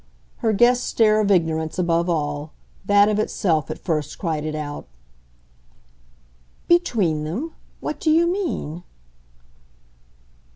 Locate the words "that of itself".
2.85-3.69